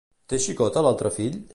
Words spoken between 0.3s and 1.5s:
Té xicota l'altre fill?